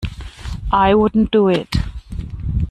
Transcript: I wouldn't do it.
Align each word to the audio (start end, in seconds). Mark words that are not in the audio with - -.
I 0.71 0.95
wouldn't 0.95 1.29
do 1.29 1.47
it. 1.47 1.75